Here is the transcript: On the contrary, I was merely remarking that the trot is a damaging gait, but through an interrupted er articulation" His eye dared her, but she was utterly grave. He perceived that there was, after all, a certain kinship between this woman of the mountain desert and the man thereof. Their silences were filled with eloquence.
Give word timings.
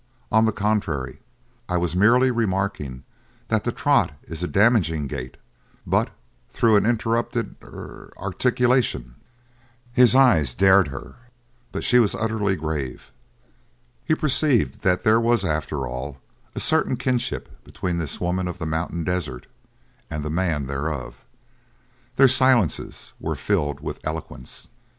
On 0.31 0.45
the 0.45 0.51
contrary, 0.51 1.19
I 1.69 1.77
was 1.77 1.95
merely 1.95 2.31
remarking 2.31 3.03
that 3.49 3.65
the 3.65 3.71
trot 3.71 4.13
is 4.23 4.41
a 4.41 4.47
damaging 4.47 5.05
gait, 5.05 5.37
but 5.85 6.09
through 6.49 6.75
an 6.75 6.87
interrupted 6.87 7.55
er 7.61 8.11
articulation" 8.17 9.13
His 9.93 10.15
eye 10.15 10.43
dared 10.57 10.87
her, 10.87 11.17
but 11.71 11.83
she 11.83 11.99
was 11.99 12.15
utterly 12.15 12.55
grave. 12.55 13.11
He 14.03 14.15
perceived 14.15 14.79
that 14.79 15.03
there 15.03 15.19
was, 15.21 15.45
after 15.45 15.85
all, 15.87 16.17
a 16.55 16.59
certain 16.59 16.97
kinship 16.97 17.63
between 17.63 17.99
this 17.99 18.19
woman 18.19 18.47
of 18.47 18.57
the 18.57 18.65
mountain 18.65 19.03
desert 19.03 19.45
and 20.09 20.23
the 20.23 20.31
man 20.31 20.65
thereof. 20.65 21.23
Their 22.15 22.27
silences 22.27 23.13
were 23.19 23.35
filled 23.35 23.81
with 23.81 23.99
eloquence. 24.03 24.67